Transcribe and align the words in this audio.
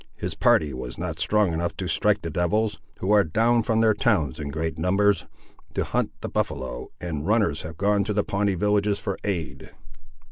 His 0.15 0.33
party 0.33 0.73
was 0.73 0.97
not 0.97 1.19
strong 1.19 1.53
enough 1.53 1.77
to 1.77 1.85
strike 1.87 2.23
the 2.23 2.31
devils, 2.31 2.79
who 3.01 3.11
are 3.11 3.23
down 3.23 3.61
from 3.61 3.81
their 3.81 3.93
towns 3.93 4.39
in 4.39 4.49
great 4.49 4.79
numbers 4.79 5.27
to 5.75 5.83
hunt 5.83 6.11
the 6.21 6.27
buffaloe, 6.27 6.89
and 6.99 7.27
runners 7.27 7.61
have 7.61 7.77
gone 7.77 8.03
to 8.05 8.13
the 8.15 8.23
Pawnee 8.23 8.55
villages 8.55 8.97
for 8.97 9.19
aid. 9.23 9.69